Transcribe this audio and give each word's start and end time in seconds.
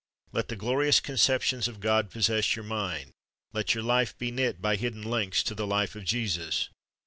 Let 0.31 0.47
the 0.47 0.55
glorious 0.55 0.99
conceptions 0.99 1.67
of 1.67 1.79
God 1.79 2.09
possess 2.09 2.55
your 2.55 2.65
mind. 2.65 3.11
Let 3.53 3.75
your 3.75 3.83
life 3.83 4.17
be 4.17 4.31
knit 4.31 4.59
by 4.59 4.75
hidden 4.75 5.03
links 5.03 5.43
to 5.43 5.53
the 5.53 5.67
life 5.67 5.95
of 5.95 6.05
Jesus. 6.05 6.69